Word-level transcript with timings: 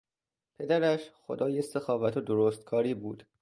پدرش 0.55 1.09
خدای 1.27 1.61
سخاوت 1.61 2.17
و 2.17 2.21
درستکاری 2.21 2.93
بود. 2.93 3.25